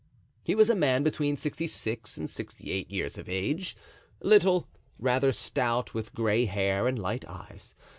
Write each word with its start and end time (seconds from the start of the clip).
He 0.41 0.55
was 0.55 0.71
a 0.71 0.75
man 0.75 1.03
between 1.03 1.37
sixty 1.37 1.67
six 1.67 2.17
and 2.17 2.27
sixty 2.27 2.71
eight 2.71 2.89
years 2.89 3.19
of 3.19 3.29
age, 3.29 3.77
little, 4.19 4.67
rather 4.97 5.31
stout, 5.31 5.93
with 5.93 6.15
gray 6.15 6.45
hair 6.45 6.87
and 6.87 6.97
light 6.97 7.23
eyes. 7.27 7.75